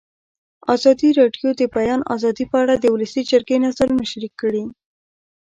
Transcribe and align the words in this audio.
ازادي 0.75 1.09
راډیو 1.19 1.49
د 1.51 1.55
د 1.61 1.63
بیان 1.75 2.01
آزادي 2.15 2.45
په 2.51 2.57
اړه 2.63 2.75
د 2.77 2.85
ولسي 2.93 3.21
جرګې 3.31 3.57
نظرونه 3.65 4.03
شریک 4.11 4.33
کړي. 4.41 4.63